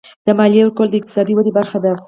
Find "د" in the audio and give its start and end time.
0.25-0.27, 0.89-0.95